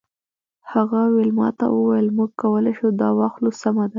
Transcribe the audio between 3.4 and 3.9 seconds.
سمه ده